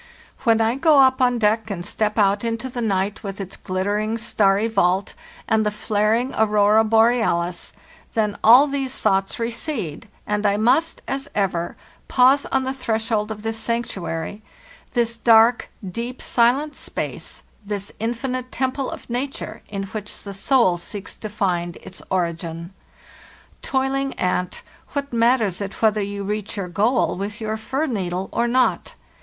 When 0.45 0.61
I 0.61 0.73
go 0.77 0.97
up 0.97 1.21
on 1.21 1.37
deck 1.37 1.69
and 1.69 1.85
step 1.85 2.17
out 2.17 2.43
into 2.43 2.69
the 2.71 2.81
night 2.81 3.21
with 3.21 3.39
its 3.39 3.55
glittering 3.55 4.17
starry 4.17 4.67
vault 4.67 5.13
and 5.47 5.63
the 5.63 5.69
flaring 5.69 6.33
aurora 6.35 6.83
borealis, 6.83 7.71
then 8.15 8.35
all 8.43 8.65
these 8.65 8.97
thoughts 8.97 9.37
recede, 9.37 10.07
and 10.25 10.43
I 10.43 10.57
must, 10.57 11.03
as 11.07 11.29
ever, 11.35 11.77
pause 12.07 12.47
on 12.47 12.63
the 12.63 12.73
threshold 12.73 13.29
of 13.29 13.43
this 13.43 13.59
sanctuary—this 13.59 15.17
dark, 15.17 15.69
deep, 15.87 16.19
silent 16.19 16.75
space, 16.75 17.43
this 17.63 17.91
infinite 17.99 18.51
temple 18.51 18.89
of 18.89 19.07
nature, 19.07 19.61
in 19.69 19.83
which 19.83 20.23
the 20.23 20.33
soul 20.33 20.79
seeks 20.79 21.15
to 21.17 21.29
find 21.29 21.75
its 21.75 22.01
ori 22.09 22.33
gin. 22.33 22.73
Toiling 23.61 24.15
ant, 24.15 24.63
what 24.93 25.13
matters 25.13 25.61
it 25.61 25.79
whether 25.79 26.01
you 26.01 26.23
reach 26.23 26.57
your 26.57 26.69
goal 26.69 27.15
with 27.15 27.39
your 27.39 27.55
fir 27.55 27.85
needle 27.85 28.29
or 28.31 28.47
not? 28.47 28.95